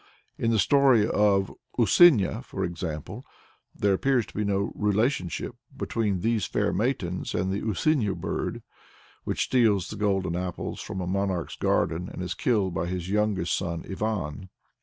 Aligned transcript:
In 0.35 0.49
the 0.49 0.57
story 0.57 1.07
of 1.07 1.53
"Usuinya," 1.77 2.43
for 2.43 2.65
instance, 2.65 3.23
there 3.75 3.93
appears 3.93 4.25
to 4.25 4.33
be 4.33 4.43
no 4.43 4.71
relationship 4.73 5.53
between 5.77 6.21
these 6.21 6.47
fair 6.47 6.73
maidens 6.73 7.35
and 7.35 7.51
the 7.51 7.61
"Usuinya 7.61 8.15
Bird," 8.15 8.63
which 9.25 9.43
steals 9.43 9.91
the 9.91 9.97
golden 9.97 10.35
apples 10.35 10.81
from 10.81 11.01
a 11.01 11.05
monarch's 11.05 11.55
garden 11.55 12.09
and 12.09 12.23
is 12.23 12.33
killed 12.33 12.73
by 12.73 12.87
his 12.87 13.11
youngest 13.11 13.55
son 13.55 13.85
Ivan. 13.87 14.49